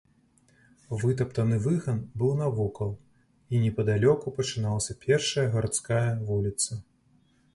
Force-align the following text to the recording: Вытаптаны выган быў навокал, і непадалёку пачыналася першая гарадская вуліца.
Вытаптаны 1.01 1.57
выган 1.65 1.99
быў 2.21 2.31
навокал, 2.39 2.91
і 3.55 3.61
непадалёку 3.65 4.33
пачыналася 4.37 4.97
першая 5.05 5.47
гарадская 5.57 6.03
вуліца. 6.31 6.79